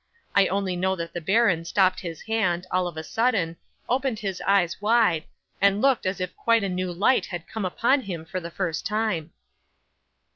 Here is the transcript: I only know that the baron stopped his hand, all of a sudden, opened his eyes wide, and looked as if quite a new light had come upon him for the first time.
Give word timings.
I 0.33 0.47
only 0.47 0.75
know 0.75 0.95
that 0.95 1.13
the 1.13 1.21
baron 1.21 1.63
stopped 1.63 1.99
his 1.99 2.23
hand, 2.23 2.65
all 2.71 2.87
of 2.87 2.97
a 2.97 3.03
sudden, 3.03 3.55
opened 3.87 4.17
his 4.17 4.41
eyes 4.47 4.81
wide, 4.81 5.25
and 5.61 5.79
looked 5.79 6.07
as 6.07 6.19
if 6.19 6.35
quite 6.35 6.63
a 6.63 6.69
new 6.69 6.91
light 6.91 7.27
had 7.27 7.47
come 7.47 7.65
upon 7.65 8.01
him 8.01 8.25
for 8.25 8.39
the 8.39 8.49
first 8.49 8.83
time. 8.83 9.31